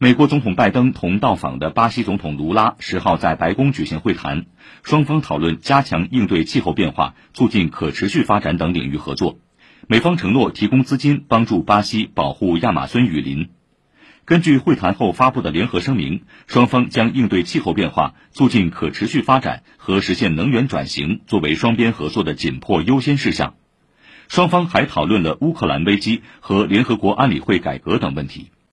[0.00, 4.46] 美国总统拜登同到访的巴西总统卢拉十号在白宫举行会谈
[4.84, 9.40] 双方讨论加强应对气候变化促进可持续发展等领域合作。
[9.88, 13.48] 美方承诺提供资金帮助巴西保护亚马孙雨林。
[14.24, 23.54] 根据会谈后发布的联合声明双方将应对气候变化促进可持续发展和实现能源转型作为双边合作的紧迫优先事项。
[24.28, 28.52] 双方还讨论了乌克兰危机和联合国安理会改革等问题。